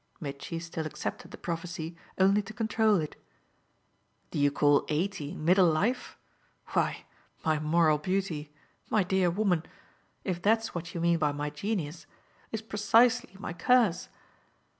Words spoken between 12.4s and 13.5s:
is precisely